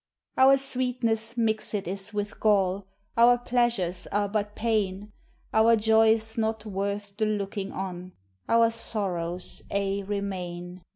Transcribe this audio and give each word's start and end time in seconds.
Our 0.35 0.57
sweetness 0.57 1.35
mixèd 1.35 1.85
is 1.87 2.11
with 2.11 2.39
gall, 2.39 2.87
Our 3.15 3.37
pleasures 3.37 4.07
are 4.11 4.27
but 4.27 4.55
pain, 4.55 5.13
Our 5.53 5.75
joys 5.75 6.39
not 6.39 6.65
worth 6.65 7.15
the 7.17 7.27
looking 7.27 7.71
on 7.71 8.13
Our 8.49 8.71
sorrows 8.71 9.61
aye 9.71 10.03
remain. 10.07 10.81